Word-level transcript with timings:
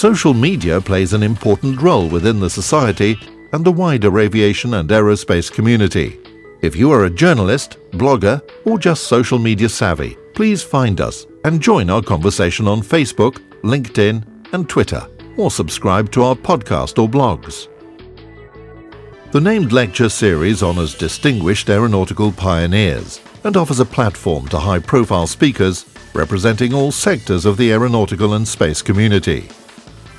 Social 0.00 0.32
media 0.32 0.80
plays 0.80 1.12
an 1.12 1.22
important 1.22 1.82
role 1.82 2.08
within 2.08 2.40
the 2.40 2.48
society 2.48 3.18
and 3.52 3.62
the 3.62 3.70
wider 3.70 4.18
aviation 4.18 4.72
and 4.72 4.88
aerospace 4.88 5.52
community. 5.52 6.18
If 6.62 6.74
you 6.74 6.90
are 6.90 7.04
a 7.04 7.10
journalist, 7.10 7.76
blogger, 7.90 8.40
or 8.64 8.78
just 8.78 9.08
social 9.08 9.38
media 9.38 9.68
savvy, 9.68 10.16
please 10.32 10.62
find 10.62 11.02
us 11.02 11.26
and 11.44 11.60
join 11.60 11.90
our 11.90 12.00
conversation 12.00 12.66
on 12.66 12.80
Facebook, 12.80 13.42
LinkedIn, 13.60 14.24
and 14.54 14.66
Twitter, 14.66 15.06
or 15.36 15.50
subscribe 15.50 16.10
to 16.12 16.22
our 16.22 16.34
podcast 16.34 16.98
or 16.98 17.06
blogs. 17.06 17.68
The 19.32 19.40
named 19.42 19.70
lecture 19.70 20.08
series 20.08 20.62
honours 20.62 20.94
distinguished 20.94 21.68
aeronautical 21.68 22.32
pioneers 22.32 23.20
and 23.44 23.54
offers 23.54 23.80
a 23.80 23.84
platform 23.84 24.48
to 24.48 24.58
high 24.58 24.78
profile 24.78 25.26
speakers 25.26 25.84
representing 26.14 26.72
all 26.72 26.90
sectors 26.90 27.44
of 27.44 27.58
the 27.58 27.70
aeronautical 27.70 28.32
and 28.32 28.48
space 28.48 28.80
community. 28.80 29.50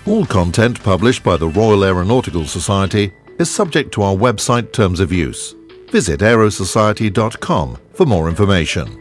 All 0.08 0.26
content 0.26 0.82
published 0.82 1.24
by 1.24 1.38
the 1.38 1.48
Royal 1.48 1.86
Aeronautical 1.86 2.46
Society 2.46 3.12
is 3.38 3.54
subject 3.54 3.94
to 3.94 4.02
our 4.02 4.16
website 4.16 4.74
terms 4.74 5.00
of 5.00 5.12
use. 5.12 5.54
Visit 5.92 6.22
aerosociety.com 6.22 7.78
for 7.94 8.06
more 8.08 8.28
information. 8.28 9.01